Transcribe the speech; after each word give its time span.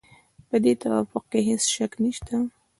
په 0.47 0.55
دې 0.63 0.73
توافق 0.81 1.23
کې 1.31 1.39
هېڅ 1.47 1.61
شک 1.75 1.91
نشته. 2.03 2.35